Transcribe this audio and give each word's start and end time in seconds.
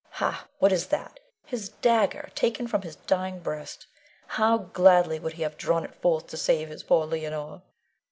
Ha! 0.13 0.47
what 0.57 0.71
is 0.71 0.87
that? 0.87 1.19
his 1.45 1.69
dagger, 1.69 2.31
taken 2.33 2.65
from 2.67 2.81
his 2.81 2.95
dying 2.95 3.37
breast. 3.39 3.85
How 4.29 4.57
gladly 4.57 5.19
would 5.19 5.33
he 5.33 5.43
have 5.43 5.57
drawn 5.57 5.85
it 5.85 5.93
forth 5.93 6.25
to 6.29 6.37
save 6.37 6.69
his 6.69 6.81
poor 6.81 7.05
Leonore! 7.05 7.61